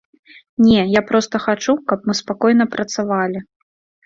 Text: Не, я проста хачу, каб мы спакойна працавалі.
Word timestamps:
Не, 0.67 0.77
я 0.99 1.03
проста 1.09 1.41
хачу, 1.43 1.75
каб 1.93 1.99
мы 2.09 2.17
спакойна 2.21 2.69
працавалі. 2.79 3.45